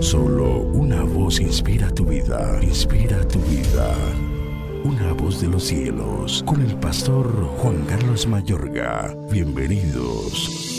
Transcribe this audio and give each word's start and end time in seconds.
Solo 0.00 0.60
una 0.72 1.02
voz 1.04 1.40
inspira 1.40 1.90
tu 1.90 2.04
vida, 2.04 2.58
inspira 2.62 3.26
tu 3.28 3.38
vida. 3.40 3.94
Una 4.84 5.12
voz 5.12 5.40
de 5.40 5.48
los 5.48 5.64
cielos, 5.64 6.42
con 6.46 6.60
el 6.60 6.76
pastor 6.76 7.26
Juan 7.58 7.84
Carlos 7.86 8.26
Mayorga. 8.26 9.16
Bienvenidos. 9.30 10.74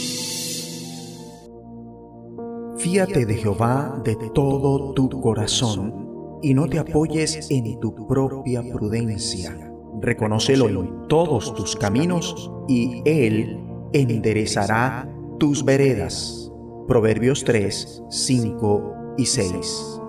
Fíate 2.77 3.25
de 3.25 3.35
Jehová 3.35 4.01
de 4.03 4.15
todo 4.33 4.93
tu 4.93 5.09
corazón 5.21 6.39
y 6.41 6.53
no 6.53 6.67
te 6.67 6.79
apoyes 6.79 7.49
en 7.49 7.79
tu 7.79 8.07
propia 8.07 8.61
prudencia. 8.61 9.71
Reconócelo 10.01 10.69
en 10.69 11.07
todos 11.07 11.53
tus 11.55 11.75
caminos 11.75 12.51
y 12.67 13.01
Él 13.05 13.59
enderezará 13.93 15.09
tus 15.39 15.63
veredas. 15.63 16.46
Proverbios 16.87 17.43
3, 17.43 18.03
5 18.09 19.15
y 19.17 19.25
6. 19.25 19.99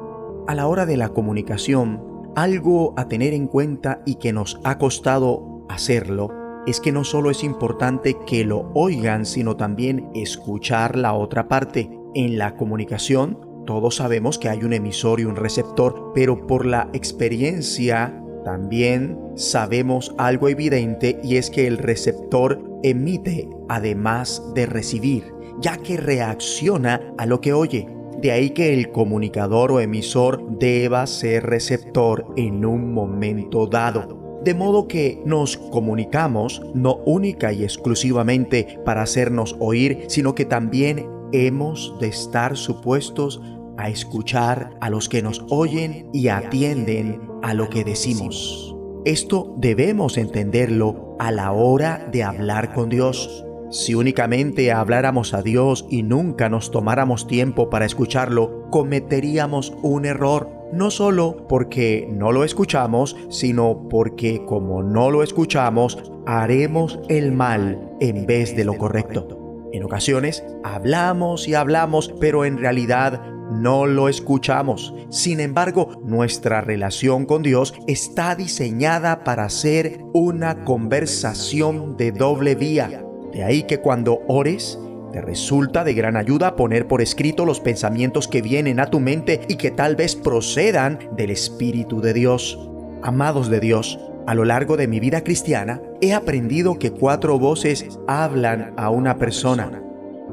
A 0.46 0.54
la 0.54 0.68
hora 0.68 0.86
de 0.86 0.96
la 0.96 1.08
comunicación, 1.08 2.30
algo 2.36 2.94
a 2.96 3.08
tener 3.08 3.34
en 3.34 3.48
cuenta 3.48 4.00
y 4.06 4.14
que 4.14 4.32
nos 4.32 4.60
ha 4.62 4.78
costado 4.78 5.66
hacerlo 5.68 6.30
es 6.68 6.80
que 6.80 6.92
no 6.92 7.02
solo 7.02 7.32
es 7.32 7.42
importante 7.42 8.16
que 8.26 8.44
lo 8.44 8.70
oigan, 8.74 9.26
sino 9.26 9.56
también 9.56 10.08
escuchar 10.14 10.96
la 10.96 11.14
otra 11.14 11.48
parte. 11.48 11.90
En 12.14 12.38
la 12.38 12.54
comunicación, 12.54 13.64
todos 13.66 13.96
sabemos 13.96 14.38
que 14.38 14.48
hay 14.48 14.62
un 14.62 14.72
emisor 14.72 15.18
y 15.18 15.24
un 15.24 15.34
receptor, 15.34 16.12
pero 16.14 16.46
por 16.46 16.64
la 16.64 16.90
experiencia 16.92 18.22
también 18.44 19.18
sabemos 19.34 20.14
algo 20.16 20.48
evidente 20.48 21.18
y 21.24 21.36
es 21.36 21.50
que 21.50 21.66
el 21.66 21.78
receptor 21.78 22.62
emite 22.82 23.50
además 23.68 24.42
de 24.54 24.66
recibir, 24.66 25.34
ya 25.60 25.76
que 25.76 25.96
reacciona 25.96 27.14
a 27.18 27.26
lo 27.26 27.40
que 27.40 27.52
oye. 27.52 27.88
De 28.20 28.32
ahí 28.32 28.50
que 28.50 28.74
el 28.74 28.90
comunicador 28.90 29.70
o 29.70 29.80
emisor 29.80 30.58
deba 30.58 31.06
ser 31.06 31.44
receptor 31.44 32.26
en 32.36 32.64
un 32.64 32.92
momento 32.92 33.66
dado. 33.66 34.40
De 34.44 34.54
modo 34.54 34.88
que 34.88 35.22
nos 35.24 35.56
comunicamos 35.56 36.62
no 36.74 36.96
única 37.06 37.52
y 37.52 37.64
exclusivamente 37.64 38.78
para 38.84 39.02
hacernos 39.02 39.56
oír, 39.60 40.04
sino 40.08 40.34
que 40.34 40.44
también 40.44 41.06
hemos 41.32 41.94
de 42.00 42.08
estar 42.08 42.56
supuestos 42.56 43.40
a 43.76 43.88
escuchar 43.88 44.76
a 44.80 44.90
los 44.90 45.08
que 45.08 45.22
nos 45.22 45.44
oyen 45.50 46.08
y 46.12 46.28
atienden 46.28 47.20
a 47.42 47.54
lo 47.54 47.68
que 47.70 47.84
decimos. 47.84 48.74
Esto 49.04 49.54
debemos 49.56 50.18
entenderlo 50.18 51.16
a 51.18 51.30
la 51.30 51.52
hora 51.52 52.08
de 52.12 52.24
hablar 52.24 52.74
con 52.74 52.88
Dios. 52.88 53.44
Si 53.70 53.94
únicamente 53.94 54.72
habláramos 54.72 55.34
a 55.34 55.42
Dios 55.42 55.86
y 55.90 56.02
nunca 56.02 56.48
nos 56.48 56.70
tomáramos 56.70 57.26
tiempo 57.26 57.68
para 57.68 57.84
escucharlo, 57.84 58.68
cometeríamos 58.70 59.74
un 59.82 60.06
error, 60.06 60.50
no 60.72 60.90
solo 60.90 61.46
porque 61.48 62.08
no 62.10 62.32
lo 62.32 62.44
escuchamos, 62.44 63.14
sino 63.28 63.88
porque 63.90 64.42
como 64.46 64.82
no 64.82 65.10
lo 65.10 65.22
escuchamos, 65.22 66.12
haremos 66.26 66.98
el 67.08 67.32
mal 67.32 67.90
en 68.00 68.24
vez 68.24 68.56
de 68.56 68.64
lo 68.64 68.78
correcto. 68.78 69.66
En 69.72 69.84
ocasiones 69.84 70.44
hablamos 70.64 71.46
y 71.46 71.54
hablamos, 71.54 72.14
pero 72.20 72.46
en 72.46 72.56
realidad 72.56 73.22
no 73.50 73.86
lo 73.86 74.08
escuchamos. 74.08 74.94
Sin 75.10 75.40
embargo, 75.40 76.00
nuestra 76.04 76.62
relación 76.62 77.26
con 77.26 77.42
Dios 77.42 77.74
está 77.86 78.34
diseñada 78.34 79.24
para 79.24 79.48
ser 79.50 80.00
una 80.14 80.64
conversación 80.64 81.98
de 81.98 82.12
doble 82.12 82.54
vía. 82.54 83.04
De 83.32 83.44
ahí 83.44 83.62
que 83.64 83.80
cuando 83.80 84.20
ores, 84.26 84.78
te 85.12 85.20
resulta 85.20 85.84
de 85.84 85.94
gran 85.94 86.16
ayuda 86.16 86.56
poner 86.56 86.86
por 86.86 87.00
escrito 87.00 87.46
los 87.46 87.60
pensamientos 87.60 88.28
que 88.28 88.42
vienen 88.42 88.78
a 88.78 88.86
tu 88.86 89.00
mente 89.00 89.40
y 89.48 89.56
que 89.56 89.70
tal 89.70 89.96
vez 89.96 90.14
procedan 90.14 90.98
del 91.16 91.30
Espíritu 91.30 92.00
de 92.00 92.12
Dios. 92.12 92.58
Amados 93.02 93.48
de 93.48 93.60
Dios, 93.60 93.98
a 94.26 94.34
lo 94.34 94.44
largo 94.44 94.76
de 94.76 94.88
mi 94.88 95.00
vida 95.00 95.22
cristiana 95.24 95.80
he 96.02 96.12
aprendido 96.12 96.78
que 96.78 96.90
cuatro 96.90 97.38
voces 97.38 97.98
hablan 98.06 98.74
a 98.76 98.90
una 98.90 99.16
persona. 99.16 99.82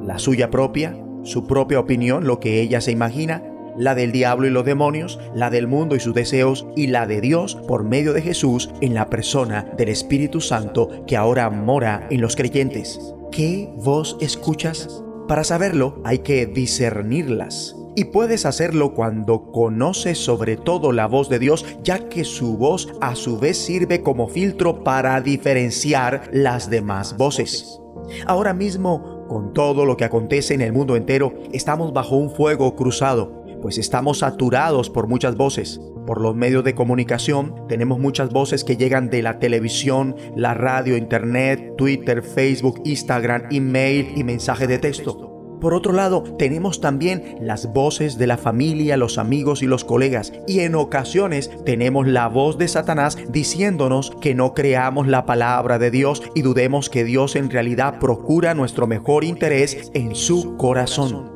La 0.01 0.19
suya 0.19 0.49
propia, 0.49 0.97
su 1.23 1.47
propia 1.47 1.79
opinión, 1.79 2.27
lo 2.27 2.39
que 2.39 2.59
ella 2.59 2.81
se 2.81 2.91
imagina, 2.91 3.43
la 3.77 3.95
del 3.95 4.11
diablo 4.11 4.47
y 4.47 4.51
los 4.51 4.65
demonios, 4.65 5.19
la 5.33 5.49
del 5.49 5.67
mundo 5.67 5.95
y 5.95 5.99
sus 5.99 6.13
deseos 6.13 6.67
y 6.75 6.87
la 6.87 7.07
de 7.07 7.21
Dios 7.21 7.55
por 7.67 7.83
medio 7.83 8.13
de 8.13 8.21
Jesús 8.21 8.69
en 8.81 8.93
la 8.93 9.09
persona 9.09 9.65
del 9.77 9.89
Espíritu 9.89 10.41
Santo 10.41 11.05
que 11.07 11.17
ahora 11.17 11.49
mora 11.49 12.07
en 12.09 12.21
los 12.21 12.35
creyentes. 12.35 12.99
¿Qué 13.31 13.69
voz 13.77 14.17
escuchas? 14.21 15.03
Para 15.27 15.43
saberlo 15.43 16.01
hay 16.03 16.19
que 16.19 16.45
discernirlas. 16.45 17.75
Y 17.97 18.05
puedes 18.05 18.45
hacerlo 18.45 18.93
cuando 18.93 19.51
conoces 19.51 20.17
sobre 20.17 20.57
todo 20.57 20.91
la 20.91 21.07
voz 21.07 21.29
de 21.29 21.39
Dios, 21.39 21.65
ya 21.81 22.09
que 22.09 22.25
su 22.25 22.57
voz 22.57 22.89
a 22.99 23.15
su 23.15 23.39
vez 23.39 23.57
sirve 23.57 24.01
como 24.01 24.27
filtro 24.27 24.83
para 24.83 25.19
diferenciar 25.21 26.29
las 26.33 26.69
demás 26.69 27.15
voces. 27.15 27.79
Ahora 28.27 28.53
mismo, 28.53 29.25
con 29.29 29.53
todo 29.53 29.85
lo 29.85 29.95
que 29.95 30.03
acontece 30.03 30.53
en 30.53 30.61
el 30.61 30.73
mundo 30.73 30.97
entero, 30.97 31.33
estamos 31.53 31.93
bajo 31.93 32.17
un 32.17 32.29
fuego 32.29 32.75
cruzado 32.75 33.44
pues 33.65 33.79
estamos 33.79 34.19
saturados 34.19 34.91
por 34.91 35.07
muchas 35.07 35.35
voces. 35.37 35.81
Por 36.05 36.21
los 36.21 36.35
medios 36.35 36.63
de 36.63 36.75
comunicación 36.75 37.67
tenemos 37.67 37.97
muchas 37.97 38.29
voces 38.29 38.63
que 38.63 38.77
llegan 38.77 39.09
de 39.09 39.23
la 39.23 39.39
televisión, 39.39 40.15
la 40.35 40.53
radio, 40.53 40.95
internet, 40.95 41.73
Twitter, 41.75 42.21
Facebook, 42.21 42.79
Instagram, 42.85 43.47
email 43.49 44.13
y 44.15 44.23
mensaje 44.23 44.67
de 44.67 44.77
texto. 44.77 45.57
Por 45.59 45.73
otro 45.73 45.93
lado, 45.93 46.21
tenemos 46.37 46.79
también 46.79 47.37
las 47.41 47.73
voces 47.73 48.19
de 48.19 48.27
la 48.27 48.37
familia, 48.37 48.97
los 48.97 49.17
amigos 49.17 49.63
y 49.63 49.65
los 49.65 49.83
colegas. 49.83 50.31
Y 50.45 50.59
en 50.59 50.75
ocasiones 50.75 51.49
tenemos 51.65 52.07
la 52.07 52.27
voz 52.27 52.59
de 52.59 52.67
Satanás 52.67 53.17
diciéndonos 53.29 54.11
que 54.21 54.35
no 54.35 54.53
creamos 54.53 55.07
la 55.07 55.25
palabra 55.25 55.79
de 55.79 55.89
Dios 55.89 56.21
y 56.35 56.43
dudemos 56.43 56.91
que 56.91 57.03
Dios 57.03 57.35
en 57.35 57.49
realidad 57.49 57.97
procura 57.97 58.53
nuestro 58.53 58.85
mejor 58.85 59.23
interés 59.23 59.89
en 59.95 60.13
su 60.13 60.55
corazón. 60.55 61.34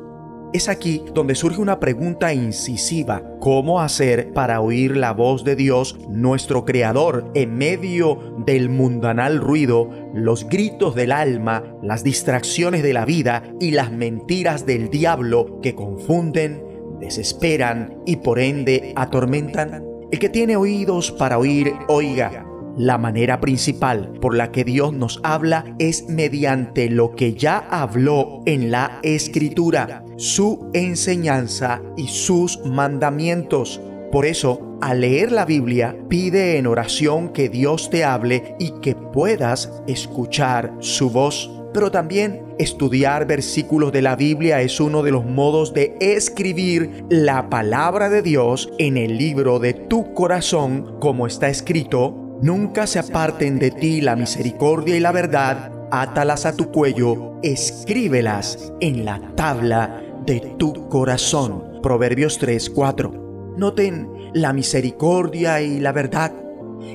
Es 0.52 0.68
aquí 0.68 1.04
donde 1.14 1.36
surge 1.36 1.60
una 1.60 1.78
pregunta 1.78 2.34
incisiva. 2.34 3.22
¿Cómo 3.38 3.80
hacer 3.80 4.32
para 4.32 4.60
oír 4.60 4.96
la 4.96 5.12
voz 5.12 5.44
de 5.44 5.54
Dios, 5.54 5.96
nuestro 6.08 6.64
Creador, 6.64 7.30
en 7.34 7.56
medio 7.56 8.34
del 8.44 8.68
mundanal 8.68 9.38
ruido, 9.38 9.88
los 10.12 10.48
gritos 10.48 10.96
del 10.96 11.12
alma, 11.12 11.62
las 11.84 12.02
distracciones 12.02 12.82
de 12.82 12.92
la 12.92 13.04
vida 13.04 13.44
y 13.60 13.70
las 13.70 13.92
mentiras 13.92 14.66
del 14.66 14.90
diablo 14.90 15.60
que 15.62 15.76
confunden, 15.76 16.64
desesperan 16.98 18.02
y 18.04 18.16
por 18.16 18.40
ende 18.40 18.92
atormentan? 18.96 19.84
El 20.10 20.18
que 20.18 20.28
tiene 20.28 20.56
oídos 20.56 21.12
para 21.12 21.38
oír, 21.38 21.72
oiga. 21.86 22.49
La 22.80 22.96
manera 22.96 23.40
principal 23.40 24.10
por 24.22 24.34
la 24.34 24.52
que 24.52 24.64
Dios 24.64 24.94
nos 24.94 25.20
habla 25.22 25.76
es 25.78 26.08
mediante 26.08 26.88
lo 26.88 27.14
que 27.14 27.34
ya 27.34 27.58
habló 27.58 28.40
en 28.46 28.70
la 28.70 29.00
escritura, 29.02 30.02
su 30.16 30.70
enseñanza 30.72 31.82
y 31.98 32.08
sus 32.08 32.64
mandamientos. 32.64 33.82
Por 34.10 34.24
eso, 34.24 34.78
al 34.80 35.02
leer 35.02 35.30
la 35.30 35.44
Biblia, 35.44 35.94
pide 36.08 36.56
en 36.56 36.66
oración 36.66 37.34
que 37.34 37.50
Dios 37.50 37.90
te 37.90 38.02
hable 38.02 38.54
y 38.58 38.70
que 38.80 38.94
puedas 38.94 39.82
escuchar 39.86 40.72
su 40.78 41.10
voz. 41.10 41.50
Pero 41.74 41.90
también 41.90 42.40
estudiar 42.58 43.26
versículos 43.26 43.92
de 43.92 44.00
la 44.00 44.16
Biblia 44.16 44.62
es 44.62 44.80
uno 44.80 45.02
de 45.02 45.10
los 45.10 45.26
modos 45.26 45.74
de 45.74 45.98
escribir 46.00 47.04
la 47.10 47.50
palabra 47.50 48.08
de 48.08 48.22
Dios 48.22 48.72
en 48.78 48.96
el 48.96 49.18
libro 49.18 49.58
de 49.58 49.74
tu 49.74 50.14
corazón, 50.14 50.96
como 50.98 51.26
está 51.26 51.50
escrito 51.50 52.29
Nunca 52.42 52.86
se 52.86 52.98
aparten 52.98 53.58
de 53.58 53.70
ti 53.70 54.00
la 54.00 54.16
misericordia 54.16 54.96
y 54.96 55.00
la 55.00 55.12
verdad, 55.12 55.72
átalas 55.90 56.46
a 56.46 56.56
tu 56.56 56.70
cuello, 56.70 57.34
escríbelas 57.42 58.72
en 58.80 59.04
la 59.04 59.20
tabla 59.36 60.02
de 60.24 60.40
tu 60.58 60.88
corazón. 60.88 61.80
Proverbios 61.82 62.38
3, 62.38 62.70
4. 62.70 63.54
Noten 63.58 64.08
la 64.32 64.54
misericordia 64.54 65.60
y 65.60 65.80
la 65.80 65.92
verdad. 65.92 66.32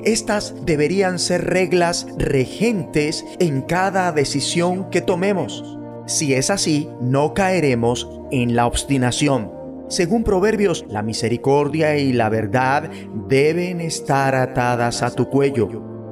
Estas 0.04 0.52
deberían 0.64 1.20
ser 1.20 1.44
reglas 1.44 2.08
regentes 2.18 3.24
en 3.38 3.62
cada 3.62 4.10
decisión 4.10 4.90
que 4.90 5.00
tomemos. 5.00 5.78
Si 6.06 6.34
es 6.34 6.50
así, 6.50 6.88
no 7.00 7.34
caeremos 7.34 8.10
en 8.32 8.56
la 8.56 8.66
obstinación. 8.66 9.55
Según 9.88 10.24
Proverbios, 10.24 10.84
la 10.88 11.02
misericordia 11.02 11.96
y 11.96 12.12
la 12.12 12.28
verdad 12.28 12.90
deben 13.28 13.80
estar 13.80 14.34
atadas 14.34 15.02
a 15.02 15.10
tu 15.10 15.28
cuello. 15.28 15.68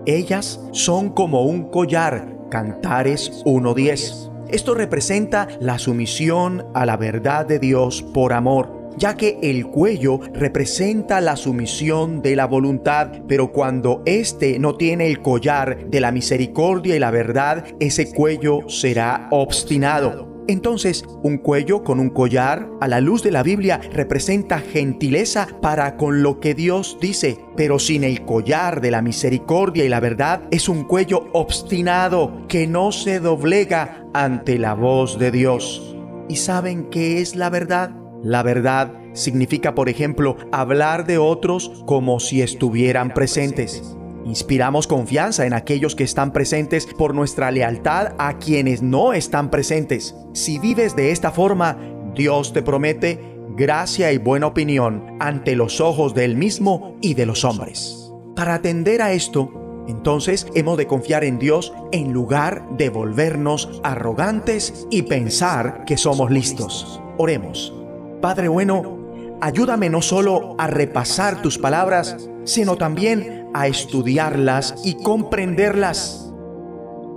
Ellas 0.07 0.61
son 0.73 1.11
como 1.11 1.43
un 1.43 1.71
collar. 1.71 2.37
Cantares 2.51 3.43
1.10. 3.45 4.31
Esto 4.49 4.75
representa 4.75 5.49
la 5.61 5.79
sumisión 5.79 6.67
a 6.75 6.87
la 6.87 6.97
verdad 6.97 7.47
de 7.47 7.59
Dios 7.59 8.03
por 8.03 8.33
amor 8.33 8.85
ya 8.97 9.17
que 9.17 9.39
el 9.43 9.67
cuello 9.67 10.21
representa 10.33 11.21
la 11.21 11.37
sumisión 11.37 12.23
de 12.23 12.37
la 12.37 12.47
voluntad, 12.47 13.11
pero 13.27 13.53
cuando 13.53 14.03
éste 14.07 14.59
no 14.59 14.77
tiene 14.77 15.09
el 15.09 15.21
collar 15.21 15.91
de 15.91 16.01
la 16.01 16.13
misericordia 16.13 16.95
y 16.95 17.01
la 17.01 17.11
verdad, 17.11 17.65
ese 17.81 18.13
cuello 18.13 18.69
será 18.69 19.29
obstinado. 19.31 20.34
Entonces, 20.47 21.05
un 21.23 21.39
cuello 21.39 21.83
con 21.85 22.01
un 22.01 22.11
collar, 22.11 22.69
a 22.81 22.89
la 22.89 23.01
luz 23.01 23.23
de 23.23 23.31
la 23.31 23.43
Biblia, 23.43 23.81
representa 23.93 24.59
gentileza 24.59 25.49
para 25.63 25.97
con 25.97 26.23
lo 26.23 26.39
que 26.41 26.55
Dios 26.55 26.99
dice, 27.01 27.39
pero 27.57 27.79
sin 27.79 28.05
el 28.05 28.25
collar 28.25 28.81
de 28.81 28.91
la 28.91 29.01
misericordia 29.01 29.85
y 29.85 29.89
la 29.89 30.01
verdad 30.01 30.43
es 30.51 30.69
un 30.69 30.85
cuello 30.85 31.29
obstinado 31.33 32.47
que 32.49 32.67
no 32.67 32.93
se 32.93 33.21
doblega 33.21 34.07
ante 34.13 34.59
la 34.59 34.75
voz 34.75 35.19
de 35.19 35.31
Dios. 35.31 35.97
¿Y 36.29 36.37
saben 36.37 36.91
qué 36.91 37.21
es 37.21 37.37
la 37.37 37.49
verdad? 37.51 37.93
La 38.23 38.43
verdad 38.43 38.93
significa, 39.15 39.75
por 39.75 39.89
ejemplo, 39.89 40.37
hablar 40.53 41.07
de 41.07 41.19
otros 41.19 41.83
como 41.87 42.21
si 42.21 42.43
estuvieran 42.43 43.15
presentes. 43.15 43.97
Inspiramos 44.25 44.87
confianza 44.87 45.47
en 45.47 45.53
aquellos 45.53 45.95
que 45.95 46.05
están 46.05 46.33
presentes 46.33 46.87
por 46.87 47.15
nuestra 47.15 47.51
lealtad 47.51 48.15
a 48.19 48.39
quienes 48.39 48.83
no 48.83 49.13
están 49.13 49.51
presentes. 49.51 50.15
Si 50.33 50.59
vives 50.59 50.97
de 50.97 51.11
esta 51.11 51.31
forma, 51.31 51.77
Dios 52.15 52.53
te 52.53 52.63
promete 52.63 53.21
gracia 53.57 54.13
y 54.13 54.19
buena 54.19 54.47
opinión 54.47 55.17
ante 55.21 55.57
los 55.57 55.81
ojos 55.81 56.15
de 56.15 56.25
Él 56.25 56.37
mismo 56.37 56.97
y 57.01 57.15
de 57.15 57.27
los 57.27 57.45
hombres. 57.45 58.13
Para 58.35 58.55
atender 58.55 59.03
a 59.03 59.13
esto, 59.13 59.85
entonces 59.87 60.47
hemos 60.55 60.79
de 60.79 60.87
confiar 60.87 61.25
en 61.25 61.39
Dios 61.39 61.73
en 61.93 62.13
lugar 62.13 62.67
de 62.77 62.89
volvernos 62.89 63.81
arrogantes 63.85 64.87
y 64.91 65.03
pensar 65.03 65.85
que 65.85 65.99
somos 65.99 66.31
listos. 66.31 67.01
Oremos. 67.19 67.75
Padre 68.23 68.49
bueno, 68.49 68.99
ayúdame 69.41 69.91
no 69.91 70.01
solo 70.01 70.57
a 70.59 70.67
repasar 70.67 71.43
tus 71.43 71.59
palabras, 71.59 72.17
sino 72.45 72.77
también 72.77 73.44
a 73.55 73.69
estudiarlas 73.69 74.75
y 74.85 74.95
comprenderlas 74.95 76.33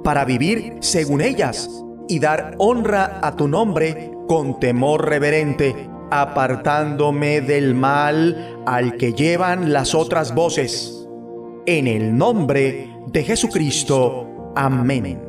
para 0.04 0.24
vivir 0.24 0.78
según 0.80 1.22
ellas 1.22 1.70
y 2.08 2.20
dar 2.20 2.56
honra 2.60 3.20
a 3.22 3.36
tu 3.36 3.48
nombre 3.48 4.12
con 4.28 4.60
temor 4.60 5.10
reverente, 5.10 5.90
apartándome 6.12 7.42
del 7.42 7.74
mal 7.74 8.62
al 8.66 8.96
que 8.98 9.14
llevan 9.14 9.74
las 9.74 9.94
otras 9.96 10.34
voces. 10.34 11.08
En 11.66 11.88
el 11.88 12.18
nombre 12.18 12.90
de 13.08 13.24
Jesucristo. 13.24 14.54
Amén. 14.56 15.22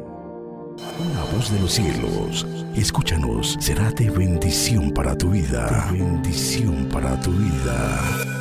Una 1.01 1.25
voz 1.35 1.53
de 1.53 1.59
los 1.59 1.73
cielos, 1.73 2.47
escúchanos, 2.77 3.57
será 3.59 3.91
de 3.91 4.11
bendición 4.11 4.93
para 4.93 5.17
tu 5.17 5.31
vida. 5.31 5.89
bendición 5.91 6.89
para 6.93 7.19
tu 7.21 7.33
vida. 7.33 8.38